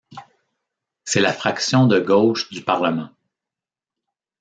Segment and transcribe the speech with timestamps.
[1.05, 3.09] C'est la fraction de gauche du parlement.